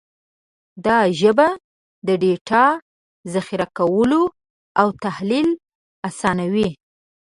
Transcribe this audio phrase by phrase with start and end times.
[0.85, 1.47] دا ژبه
[2.07, 2.65] د ډیټا
[3.33, 4.11] ذخیره کول
[4.79, 5.49] او تحلیل
[6.09, 6.69] اسانوي.